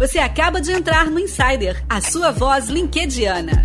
Você 0.00 0.18
acaba 0.18 0.62
de 0.62 0.72
entrar 0.72 1.10
no 1.10 1.20
Insider, 1.20 1.84
a 1.86 2.00
sua 2.00 2.30
voz 2.30 2.70
linkediana. 2.70 3.62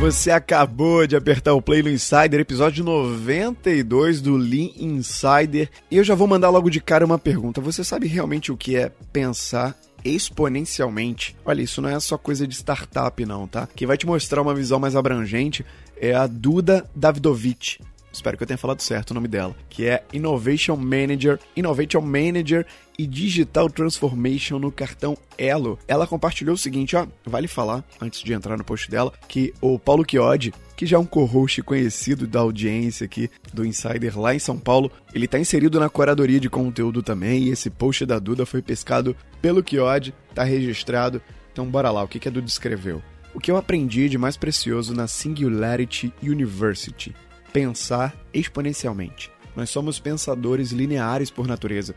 Você 0.00 0.30
acabou 0.30 1.06
de 1.06 1.16
apertar 1.16 1.52
o 1.52 1.60
play 1.60 1.82
no 1.82 1.90
Insider, 1.90 2.40
episódio 2.40 2.82
92 2.82 4.22
do 4.22 4.38
Lean 4.38 4.70
Insider. 4.74 5.68
E 5.90 5.98
eu 5.98 6.04
já 6.04 6.14
vou 6.14 6.26
mandar 6.26 6.48
logo 6.48 6.70
de 6.70 6.80
cara 6.80 7.04
uma 7.04 7.18
pergunta. 7.18 7.60
Você 7.60 7.84
sabe 7.84 8.06
realmente 8.06 8.50
o 8.50 8.56
que 8.56 8.74
é 8.74 8.90
pensar 9.12 9.76
exponencialmente? 10.02 11.36
Olha, 11.44 11.60
isso 11.60 11.82
não 11.82 11.90
é 11.90 12.00
só 12.00 12.16
coisa 12.16 12.46
de 12.46 12.54
startup, 12.54 13.22
não, 13.26 13.46
tá? 13.46 13.68
Quem 13.76 13.86
vai 13.86 13.98
te 13.98 14.06
mostrar 14.06 14.40
uma 14.40 14.54
visão 14.54 14.80
mais 14.80 14.96
abrangente 14.96 15.62
é 16.00 16.14
a 16.14 16.26
Duda 16.26 16.88
Davidovich 16.94 17.80
espero 18.16 18.36
que 18.36 18.42
eu 18.42 18.46
tenha 18.46 18.58
falado 18.58 18.80
certo 18.80 19.10
o 19.10 19.14
nome 19.14 19.28
dela, 19.28 19.54
que 19.68 19.86
é 19.86 20.02
Innovation 20.12 20.76
Manager, 20.76 21.38
Innovation 21.56 22.00
Manager 22.00 22.66
e 22.98 23.06
Digital 23.06 23.68
Transformation 23.70 24.58
no 24.58 24.72
cartão 24.72 25.16
Elo. 25.36 25.78
Ela 25.86 26.06
compartilhou 26.06 26.54
o 26.54 26.58
seguinte, 26.58 26.96
ó, 26.96 27.06
vale 27.24 27.46
falar, 27.46 27.84
antes 28.00 28.22
de 28.22 28.32
entrar 28.32 28.56
no 28.56 28.64
post 28.64 28.90
dela, 28.90 29.12
que 29.28 29.52
o 29.60 29.78
Paulo 29.78 30.04
Chiodi, 30.08 30.52
que 30.76 30.86
já 30.86 30.96
é 30.96 31.00
um 31.00 31.06
co-host 31.06 31.62
conhecido 31.62 32.26
da 32.26 32.40
audiência 32.40 33.04
aqui 33.04 33.30
do 33.52 33.64
Insider 33.64 34.18
lá 34.18 34.34
em 34.34 34.38
São 34.38 34.58
Paulo, 34.58 34.90
ele 35.14 35.26
está 35.26 35.38
inserido 35.38 35.78
na 35.78 35.88
curadoria 35.88 36.40
de 36.40 36.50
conteúdo 36.50 37.02
também, 37.02 37.44
e 37.44 37.50
esse 37.50 37.70
post 37.70 38.04
da 38.06 38.18
Duda 38.18 38.46
foi 38.46 38.62
pescado 38.62 39.16
pelo 39.40 39.64
Chiodi, 39.66 40.14
tá 40.34 40.42
registrado. 40.42 41.20
Então 41.52 41.66
bora 41.66 41.90
lá, 41.90 42.02
o 42.02 42.08
que, 42.08 42.18
que 42.18 42.28
a 42.28 42.30
Duda 42.30 42.46
escreveu? 42.46 43.02
O 43.34 43.38
que 43.38 43.50
eu 43.50 43.58
aprendi 43.58 44.08
de 44.08 44.16
mais 44.16 44.34
precioso 44.34 44.94
na 44.94 45.06
Singularity 45.06 46.10
University? 46.22 47.14
Pensar 47.52 48.14
exponencialmente. 48.32 49.30
Nós 49.54 49.70
somos 49.70 49.98
pensadores 49.98 50.70
lineares 50.70 51.30
por 51.30 51.46
natureza. 51.46 51.94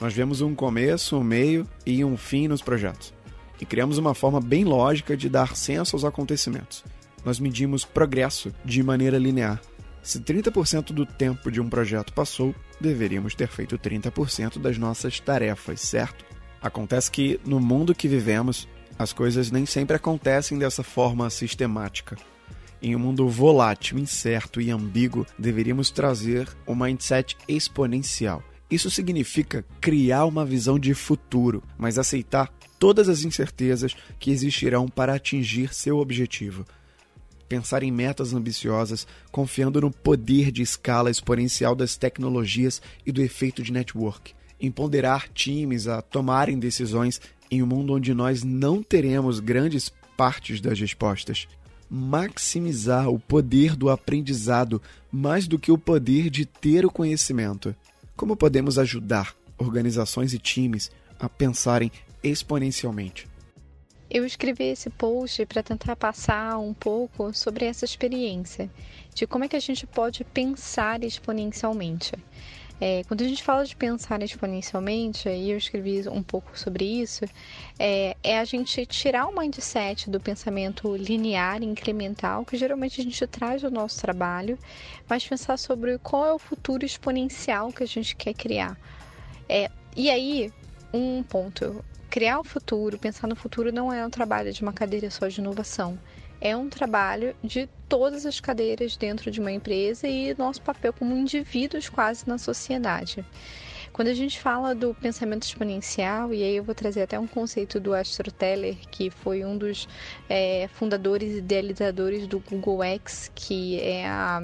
Nós 0.00 0.14
vemos 0.14 0.40
um 0.40 0.54
começo, 0.54 1.16
um 1.16 1.24
meio 1.24 1.66
e 1.84 2.04
um 2.04 2.16
fim 2.16 2.48
nos 2.48 2.62
projetos. 2.62 3.12
E 3.60 3.64
criamos 3.64 3.98
uma 3.98 4.14
forma 4.14 4.40
bem 4.40 4.64
lógica 4.64 5.16
de 5.16 5.28
dar 5.28 5.56
senso 5.56 5.96
aos 5.96 6.04
acontecimentos. 6.04 6.84
Nós 7.24 7.40
medimos 7.40 7.84
progresso 7.84 8.54
de 8.64 8.82
maneira 8.82 9.18
linear. 9.18 9.60
Se 10.02 10.20
30% 10.20 10.92
do 10.92 11.04
tempo 11.04 11.50
de 11.50 11.60
um 11.60 11.68
projeto 11.68 12.12
passou, 12.12 12.54
deveríamos 12.80 13.34
ter 13.34 13.48
feito 13.48 13.76
30% 13.76 14.60
das 14.60 14.78
nossas 14.78 15.18
tarefas, 15.18 15.80
certo? 15.80 16.24
Acontece 16.62 17.10
que, 17.10 17.40
no 17.44 17.58
mundo 17.58 17.94
que 17.94 18.06
vivemos, 18.06 18.68
as 18.98 19.12
coisas 19.12 19.50
nem 19.50 19.66
sempre 19.66 19.96
acontecem 19.96 20.58
dessa 20.58 20.82
forma 20.82 21.28
sistemática. 21.30 22.16
Em 22.82 22.94
um 22.94 22.98
mundo 22.98 23.26
volátil, 23.28 23.98
incerto 23.98 24.60
e 24.60 24.70
ambíguo, 24.70 25.26
deveríamos 25.38 25.90
trazer 25.90 26.48
um 26.66 26.74
mindset 26.74 27.36
exponencial. 27.48 28.42
Isso 28.70 28.90
significa 28.90 29.64
criar 29.80 30.26
uma 30.26 30.44
visão 30.44 30.78
de 30.78 30.92
futuro, 30.92 31.62
mas 31.78 31.98
aceitar 31.98 32.52
todas 32.78 33.08
as 33.08 33.24
incertezas 33.24 33.96
que 34.18 34.30
existirão 34.30 34.88
para 34.88 35.14
atingir 35.14 35.72
seu 35.72 35.98
objetivo. 35.98 36.66
Pensar 37.48 37.82
em 37.82 37.92
metas 37.92 38.34
ambiciosas, 38.34 39.06
confiando 39.30 39.80
no 39.80 39.90
poder 39.90 40.50
de 40.50 40.62
escala 40.62 41.10
exponencial 41.10 41.74
das 41.74 41.96
tecnologias 41.96 42.82
e 43.06 43.12
do 43.12 43.22
efeito 43.22 43.62
de 43.62 43.72
network. 43.72 44.34
Empoderar 44.60 45.28
times 45.28 45.86
a 45.86 46.02
tomarem 46.02 46.58
decisões 46.58 47.20
em 47.50 47.62
um 47.62 47.66
mundo 47.66 47.94
onde 47.94 48.12
nós 48.12 48.42
não 48.42 48.82
teremos 48.82 49.38
grandes 49.38 49.92
partes 50.16 50.60
das 50.60 50.78
respostas 50.78 51.46
maximizar 51.90 53.08
o 53.08 53.18
poder 53.18 53.76
do 53.76 53.88
aprendizado 53.88 54.80
mais 55.10 55.46
do 55.46 55.58
que 55.58 55.70
o 55.70 55.78
poder 55.78 56.30
de 56.30 56.44
ter 56.44 56.84
o 56.84 56.90
conhecimento. 56.90 57.74
Como 58.16 58.36
podemos 58.36 58.78
ajudar 58.78 59.34
organizações 59.58 60.32
e 60.32 60.38
times 60.38 60.90
a 61.18 61.28
pensarem 61.28 61.90
exponencialmente? 62.22 63.28
Eu 64.08 64.24
escrevi 64.24 64.64
esse 64.64 64.88
post 64.88 65.44
para 65.46 65.62
tentar 65.62 65.96
passar 65.96 66.58
um 66.58 66.72
pouco 66.72 67.34
sobre 67.34 67.64
essa 67.64 67.84
experiência, 67.84 68.70
de 69.14 69.26
como 69.26 69.44
é 69.44 69.48
que 69.48 69.56
a 69.56 69.60
gente 69.60 69.86
pode 69.86 70.22
pensar 70.22 71.02
exponencialmente. 71.02 72.12
É, 72.78 73.04
quando 73.04 73.22
a 73.22 73.28
gente 73.28 73.42
fala 73.42 73.64
de 73.64 73.74
pensar 73.74 74.22
exponencialmente, 74.22 75.28
e 75.28 75.50
eu 75.50 75.56
escrevi 75.56 76.06
um 76.08 76.22
pouco 76.22 76.58
sobre 76.58 76.84
isso, 76.84 77.24
é, 77.78 78.14
é, 78.22 78.38
a 78.38 78.44
gente 78.44 78.84
tirar 78.84 79.26
o 79.26 79.38
mindset 79.38 80.10
do 80.10 80.20
pensamento 80.20 80.94
linear, 80.94 81.62
incremental, 81.62 82.44
que 82.44 82.56
geralmente 82.56 83.00
a 83.00 83.04
gente 83.04 83.26
traz 83.26 83.62
no 83.62 83.70
nosso 83.70 83.98
trabalho, 84.00 84.58
mas 85.08 85.26
pensar 85.26 85.56
sobre 85.56 85.98
qual 85.98 86.26
é 86.26 86.32
o 86.32 86.38
futuro 86.38 86.84
exponencial 86.84 87.72
que 87.72 87.82
a 87.82 87.86
gente 87.86 88.14
quer 88.14 88.34
criar. 88.34 88.78
É, 89.48 89.70
e 89.96 90.10
aí, 90.10 90.52
um 90.92 91.22
ponto. 91.22 91.82
Criar 92.10 92.38
o 92.38 92.44
futuro, 92.44 92.98
pensar 92.98 93.26
no 93.26 93.36
futuro 93.36 93.72
não 93.72 93.92
é 93.92 94.04
um 94.04 94.10
trabalho 94.10 94.52
de 94.52 94.62
uma 94.62 94.72
cadeira 94.72 95.10
só 95.10 95.28
de 95.28 95.40
inovação 95.40 95.98
é 96.40 96.56
um 96.56 96.68
trabalho 96.68 97.34
de 97.42 97.68
todas 97.88 98.26
as 98.26 98.40
cadeiras 98.40 98.96
dentro 98.96 99.30
de 99.30 99.40
uma 99.40 99.52
empresa 99.52 100.06
e 100.06 100.34
nosso 100.36 100.60
papel 100.62 100.92
como 100.92 101.14
indivíduos 101.16 101.88
quase 101.88 102.26
na 102.28 102.38
sociedade. 102.38 103.24
Quando 103.92 104.08
a 104.08 104.14
gente 104.14 104.38
fala 104.38 104.74
do 104.74 104.92
pensamento 104.94 105.44
exponencial, 105.44 106.34
e 106.34 106.42
aí 106.42 106.56
eu 106.56 106.64
vou 106.64 106.74
trazer 106.74 107.02
até 107.02 107.18
um 107.18 107.26
conceito 107.26 107.80
do 107.80 107.94
Astro 107.94 108.30
Teller, 108.30 108.76
que 108.90 109.08
foi 109.08 109.42
um 109.42 109.56
dos 109.56 109.88
é, 110.28 110.68
fundadores 110.74 111.32
e 111.32 111.38
idealizadores 111.38 112.26
do 112.26 112.38
Google 112.38 112.84
X, 112.84 113.32
que 113.34 113.80
é 113.80 114.06
a 114.06 114.42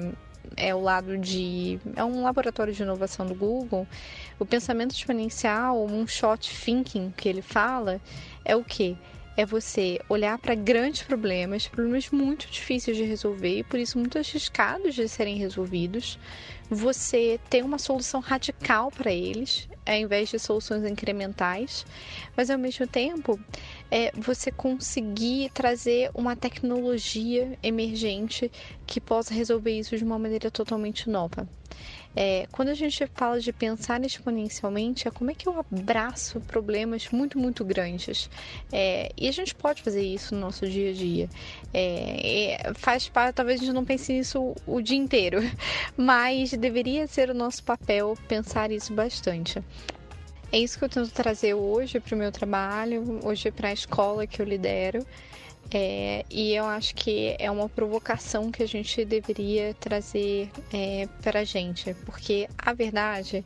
é 0.57 0.73
o 0.73 0.81
lado 0.81 1.17
de. 1.17 1.79
é 1.95 2.03
um 2.03 2.23
laboratório 2.23 2.73
de 2.73 2.83
inovação 2.83 3.25
do 3.25 3.33
Google. 3.33 3.87
O 4.39 4.45
pensamento 4.45 4.91
exponencial, 4.91 5.85
um 5.85 6.05
shot 6.07 6.49
thinking 6.49 7.13
que 7.15 7.29
ele 7.29 7.41
fala, 7.41 8.01
é 8.43 8.55
o 8.55 8.63
que? 8.63 8.97
É 9.35 9.45
você 9.45 9.99
olhar 10.07 10.37
para 10.37 10.55
grandes 10.55 11.03
problemas, 11.03 11.67
problemas 11.67 12.09
muito 12.11 12.49
difíceis 12.49 12.95
de 12.95 13.03
resolver 13.03 13.59
e 13.59 13.63
por 13.63 13.79
isso 13.79 13.97
muito 13.97 14.17
arriscados 14.17 14.93
de 14.93 15.07
serem 15.07 15.37
resolvidos. 15.37 16.19
Você 16.69 17.39
ter 17.49 17.63
uma 17.63 17.77
solução 17.77 18.19
radical 18.19 18.91
para 18.91 19.11
eles, 19.11 19.67
ao 19.85 19.95
invés 19.95 20.29
de 20.29 20.39
soluções 20.39 20.83
incrementais, 20.85 21.85
mas 22.35 22.49
ao 22.49 22.57
mesmo 22.57 22.87
tempo 22.87 23.39
é 23.91 24.11
você 24.15 24.51
conseguir 24.51 25.49
trazer 25.51 26.09
uma 26.13 26.35
tecnologia 26.35 27.57
emergente 27.61 28.51
que 28.85 29.01
possa 29.01 29.33
resolver 29.33 29.71
isso 29.71 29.97
de 29.97 30.03
uma 30.03 30.19
maneira 30.19 30.49
totalmente 30.49 31.09
nova. 31.09 31.47
É, 32.15 32.47
quando 32.51 32.69
a 32.69 32.73
gente 32.73 33.05
fala 33.15 33.39
de 33.39 33.51
pensar 33.51 34.03
exponencialmente, 34.03 35.07
é 35.07 35.11
como 35.11 35.31
é 35.31 35.33
que 35.33 35.47
eu 35.47 35.59
abraço 35.59 36.39
problemas 36.41 37.09
muito, 37.09 37.39
muito 37.39 37.65
grandes. 37.65 38.29
É, 38.71 39.11
e 39.17 39.27
a 39.27 39.31
gente 39.31 39.55
pode 39.55 39.81
fazer 39.81 40.03
isso 40.03 40.35
no 40.35 40.41
nosso 40.41 40.67
dia 40.67 40.91
a 40.91 40.93
dia. 40.93 41.29
É, 41.73 42.71
faz 42.75 43.09
parte, 43.09 43.35
talvez 43.35 43.61
a 43.61 43.65
gente 43.65 43.73
não 43.73 43.85
pense 43.85 44.13
nisso 44.13 44.55
o 44.65 44.81
dia 44.81 44.97
inteiro, 44.97 45.39
mas 45.97 46.51
deveria 46.51 47.07
ser 47.07 47.29
o 47.29 47.33
nosso 47.33 47.63
papel 47.63 48.17
pensar 48.27 48.71
isso 48.71 48.93
bastante. 48.93 49.63
É 50.51 50.59
isso 50.59 50.77
que 50.77 50.85
eu 50.85 50.89
tento 50.89 51.11
trazer 51.11 51.55
hoje 51.55 51.99
para 51.99 52.13
o 52.13 52.17
meu 52.17 52.31
trabalho, 52.31 53.19
hoje 53.23 53.49
para 53.49 53.69
a 53.69 53.73
escola 53.73 54.27
que 54.27 54.39
eu 54.39 54.45
lidero. 54.45 55.03
É, 55.71 56.23
e 56.29 56.53
eu 56.53 56.65
acho 56.65 56.93
que 56.93 57.35
é 57.39 57.49
uma 57.49 57.67
provocação 57.67 58.51
que 58.51 58.61
a 58.61 58.67
gente 58.67 59.03
deveria 59.05 59.73
trazer 59.73 60.51
é, 60.71 61.07
para 61.21 61.39
a 61.39 61.43
gente, 61.43 61.95
porque 62.05 62.47
a 62.57 62.73
verdade 62.73 63.43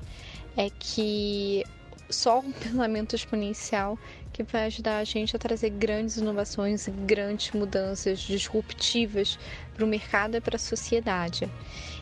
é 0.58 0.70
que 0.70 1.64
só 2.10 2.40
um 2.40 2.52
pensamento 2.52 3.16
exponencial 3.16 3.98
que 4.32 4.44
vai 4.44 4.66
ajudar 4.66 4.98
a 4.98 5.04
gente 5.04 5.36
a 5.36 5.40
trazer 5.40 5.70
grandes 5.72 6.18
inovações 6.18 6.88
e 6.88 6.92
grandes 6.92 7.52
mudanças 7.52 8.20
disruptivas 8.20 9.38
para 9.74 9.84
o 9.84 9.88
mercado 9.88 10.36
e 10.36 10.42
para 10.42 10.58
a 10.58 10.60
sociedade. 10.60 11.50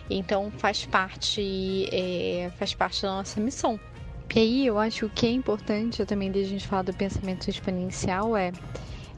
Então 0.09 0.51
faz 0.51 0.85
parte, 0.85 1.87
é, 1.91 2.51
faz 2.57 2.73
parte 2.73 3.01
da 3.01 3.09
nossa 3.09 3.39
missão. 3.39 3.79
E 4.35 4.39
aí 4.39 4.67
eu 4.67 4.77
acho 4.77 5.07
que 5.09 5.25
é 5.25 5.31
importante 5.31 6.05
também 6.05 6.31
de 6.31 6.39
a 6.39 6.43
gente 6.43 6.67
falar 6.67 6.81
do 6.81 6.93
pensamento 6.93 7.49
exponencial 7.49 8.35
é 8.35 8.51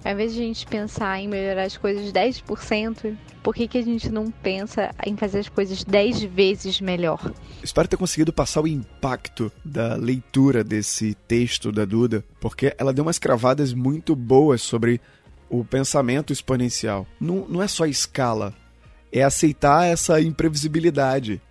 ao 0.04 0.14
invés 0.14 0.34
de 0.34 0.42
a 0.42 0.44
gente 0.44 0.66
pensar 0.66 1.20
em 1.20 1.28
melhorar 1.28 1.64
as 1.64 1.78
coisas 1.78 2.12
10%, 2.12 3.16
por 3.44 3.56
que, 3.56 3.68
que 3.68 3.78
a 3.78 3.84
gente 3.84 4.10
não 4.10 4.30
pensa 4.30 4.94
em 5.06 5.16
fazer 5.16 5.40
as 5.40 5.50
coisas 5.50 5.84
10 5.84 6.24
vezes 6.24 6.82
melhor? 6.82 7.32
Espero 7.64 7.88
ter 7.88 7.98
conseguido 7.98 8.34
passar 8.34 8.62
o 8.62 8.68
impacto 8.68 9.52
da 9.64 9.96
leitura 9.96 10.64
desse 10.64 11.14
texto 11.28 11.72
da 11.72 11.86
Duda, 11.86 12.24
porque 12.40 12.76
ela 12.78 12.94
deu 12.94 13.04
umas 13.04 13.20
cravadas 13.20 13.74
muito 13.74 14.16
boas 14.16 14.62
sobre 14.62 15.00
o 15.50 15.64
pensamento 15.64 16.34
exponencial. 16.34 17.08
Não, 17.20 17.48
não 17.48 17.62
é 17.62 17.68
só 17.68 17.86
escala, 17.86 18.54
é 19.12 19.24
aceitar 19.24 19.86
essa 19.86 20.22
imprevisibilidade. 20.22 21.42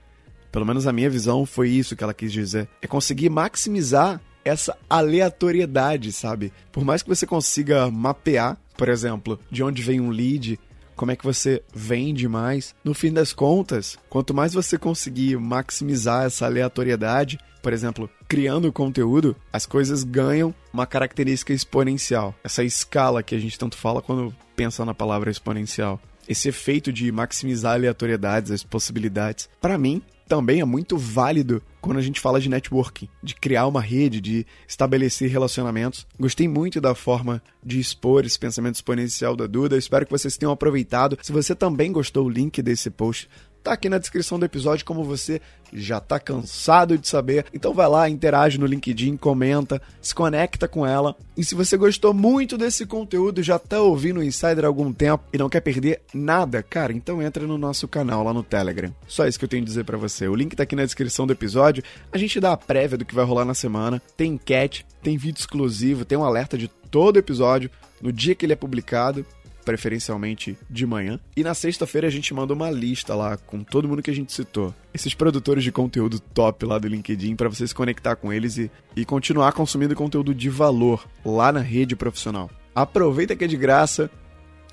Pelo 0.52 0.66
menos 0.66 0.86
a 0.86 0.92
minha 0.92 1.10
visão 1.10 1.44
foi 1.44 1.70
isso 1.70 1.96
que 1.96 2.04
ela 2.04 2.14
quis 2.14 2.32
dizer. 2.32 2.68
É 2.80 2.86
conseguir 2.86 3.28
maximizar 3.28 4.20
essa 4.46 4.78
aleatoriedade, 4.88 6.12
sabe? 6.12 6.52
Por 6.70 6.84
mais 6.84 7.02
que 7.02 7.08
você 7.08 7.26
consiga 7.26 7.90
mapear, 7.90 8.56
por 8.76 8.88
exemplo, 8.88 9.40
de 9.50 9.62
onde 9.62 9.82
vem 9.82 10.00
um 10.00 10.10
lead, 10.10 10.58
como 10.94 11.10
é 11.10 11.16
que 11.16 11.24
você 11.24 11.62
vende 11.74 12.28
mais. 12.28 12.74
No 12.84 12.94
fim 12.94 13.12
das 13.12 13.32
contas, 13.32 13.98
quanto 14.08 14.32
mais 14.32 14.54
você 14.54 14.78
conseguir 14.78 15.36
maximizar 15.36 16.24
essa 16.24 16.46
aleatoriedade, 16.46 17.38
por 17.60 17.72
exemplo, 17.72 18.08
criando 18.28 18.72
conteúdo, 18.72 19.34
as 19.52 19.66
coisas 19.66 20.04
ganham 20.04 20.54
uma 20.72 20.86
característica 20.86 21.52
exponencial. 21.52 22.32
Essa 22.44 22.62
escala 22.62 23.24
que 23.24 23.34
a 23.34 23.38
gente 23.38 23.58
tanto 23.58 23.76
fala 23.76 24.00
quando 24.00 24.34
pensa 24.54 24.84
na 24.84 24.94
palavra 24.94 25.30
exponencial. 25.30 26.00
Esse 26.28 26.48
efeito 26.48 26.92
de 26.92 27.10
maximizar 27.10 27.74
aleatoriedades, 27.74 28.52
as 28.52 28.62
possibilidades. 28.62 29.48
Para 29.60 29.76
mim, 29.76 30.02
também 30.28 30.60
é 30.60 30.64
muito 30.64 30.96
válido 30.96 31.62
quando 31.80 31.98
a 31.98 32.02
gente 32.02 32.20
fala 32.20 32.40
de 32.40 32.48
networking, 32.48 33.08
de 33.22 33.34
criar 33.34 33.66
uma 33.66 33.80
rede, 33.80 34.20
de 34.20 34.46
estabelecer 34.66 35.30
relacionamentos. 35.30 36.06
Gostei 36.18 36.48
muito 36.48 36.80
da 36.80 36.94
forma 36.94 37.40
de 37.64 37.78
expor 37.78 38.24
esse 38.24 38.38
pensamento 38.38 38.74
exponencial 38.74 39.36
da 39.36 39.46
Duda. 39.46 39.76
Espero 39.76 40.04
que 40.04 40.10
vocês 40.10 40.36
tenham 40.36 40.52
aproveitado. 40.52 41.16
Se 41.22 41.32
você 41.32 41.54
também 41.54 41.92
gostou, 41.92 42.26
o 42.26 42.30
link 42.30 42.60
desse 42.60 42.90
post 42.90 43.28
tá 43.66 43.72
aqui 43.72 43.88
na 43.88 43.98
descrição 43.98 44.38
do 44.38 44.44
episódio, 44.44 44.84
como 44.84 45.02
você 45.02 45.40
já 45.72 45.98
tá 45.98 46.20
cansado 46.20 46.96
de 46.96 47.08
saber. 47.08 47.46
Então 47.52 47.74
vai 47.74 47.88
lá, 47.88 48.08
interage 48.08 48.60
no 48.60 48.66
LinkedIn, 48.66 49.16
comenta, 49.16 49.82
se 50.00 50.14
conecta 50.14 50.68
com 50.68 50.86
ela. 50.86 51.16
E 51.36 51.44
se 51.44 51.56
você 51.56 51.76
gostou 51.76 52.14
muito 52.14 52.56
desse 52.56 52.86
conteúdo, 52.86 53.42
já 53.42 53.58
tá 53.58 53.80
ouvindo 53.80 54.20
o 54.20 54.22
Insider 54.22 54.64
há 54.64 54.68
algum 54.68 54.92
tempo 54.92 55.24
e 55.32 55.38
não 55.38 55.48
quer 55.48 55.62
perder 55.62 56.00
nada, 56.14 56.62
cara, 56.62 56.92
então 56.92 57.20
entra 57.20 57.44
no 57.44 57.58
nosso 57.58 57.88
canal 57.88 58.22
lá 58.22 58.32
no 58.32 58.44
Telegram. 58.44 58.94
Só 59.08 59.26
isso 59.26 59.36
que 59.36 59.44
eu 59.44 59.48
tenho 59.48 59.64
a 59.64 59.66
dizer 59.66 59.84
para 59.84 59.98
você. 59.98 60.28
O 60.28 60.36
link 60.36 60.54
tá 60.54 60.62
aqui 60.62 60.76
na 60.76 60.84
descrição 60.84 61.26
do 61.26 61.32
episódio. 61.32 61.82
A 62.12 62.18
gente 62.18 62.38
dá 62.38 62.52
a 62.52 62.56
prévia 62.56 62.96
do 62.96 63.04
que 63.04 63.16
vai 63.16 63.24
rolar 63.24 63.44
na 63.44 63.54
semana, 63.54 64.00
tem 64.16 64.34
enquete, 64.34 64.86
tem 65.02 65.16
vídeo 65.16 65.40
exclusivo, 65.40 66.04
tem 66.04 66.16
um 66.16 66.24
alerta 66.24 66.56
de 66.56 66.68
todo 66.68 67.18
episódio 67.18 67.68
no 68.00 68.12
dia 68.12 68.34
que 68.34 68.46
ele 68.46 68.52
é 68.52 68.56
publicado 68.56 69.26
preferencialmente 69.66 70.56
de 70.70 70.86
manhã. 70.86 71.18
E 71.36 71.42
na 71.42 71.52
sexta-feira 71.52 72.06
a 72.06 72.10
gente 72.10 72.32
manda 72.32 72.54
uma 72.54 72.70
lista 72.70 73.16
lá 73.16 73.36
com 73.36 73.64
todo 73.64 73.88
mundo 73.88 74.00
que 74.00 74.10
a 74.10 74.14
gente 74.14 74.32
citou. 74.32 74.72
Esses 74.94 75.12
produtores 75.12 75.64
de 75.64 75.72
conteúdo 75.72 76.20
top 76.20 76.64
lá 76.64 76.78
do 76.78 76.86
LinkedIn 76.86 77.34
para 77.34 77.48
você 77.48 77.66
se 77.66 77.74
conectar 77.74 78.14
com 78.14 78.32
eles 78.32 78.56
e, 78.56 78.70
e 78.94 79.04
continuar 79.04 79.52
consumindo 79.52 79.96
conteúdo 79.96 80.32
de 80.32 80.48
valor 80.48 81.04
lá 81.24 81.50
na 81.50 81.60
rede 81.60 81.96
profissional. 81.96 82.48
Aproveita 82.72 83.34
que 83.34 83.44
é 83.44 83.48
de 83.48 83.56
graça. 83.56 84.08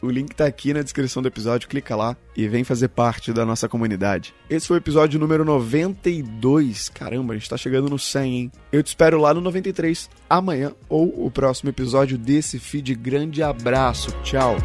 O 0.03 0.09
link 0.09 0.35
tá 0.35 0.45
aqui 0.45 0.73
na 0.73 0.81
descrição 0.81 1.23
do 1.23 1.29
episódio, 1.29 1.69
clica 1.69 1.95
lá 1.95 2.17
e 2.35 2.45
vem 2.45 2.65
fazer 2.65 2.89
parte 2.89 3.31
da 3.31 3.45
nossa 3.45 3.69
comunidade. 3.69 4.35
Esse 4.49 4.67
foi 4.67 4.75
o 4.75 4.79
episódio 4.79 5.17
número 5.17 5.45
92. 5.45 6.89
Caramba, 6.89 7.33
a 7.33 7.37
gente 7.37 7.49
tá 7.49 7.55
chegando 7.55 7.89
no 7.89 7.97
100, 7.97 8.35
hein? 8.35 8.51
Eu 8.69 8.83
te 8.83 8.87
espero 8.87 9.17
lá 9.17 9.33
no 9.33 9.39
93 9.39 10.09
amanhã 10.29 10.73
ou 10.89 11.25
o 11.25 11.31
próximo 11.31 11.69
episódio 11.69 12.17
desse 12.17 12.59
feed. 12.59 12.93
Grande 12.95 13.41
abraço, 13.41 14.11
tchau! 14.23 14.57